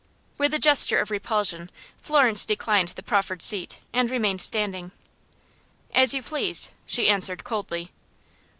[0.39, 1.69] With a gesture of repulsion
[2.01, 4.89] Florence declined the proffered seat, and remained standing.
[5.93, 7.91] "As you please," she answered, coldly.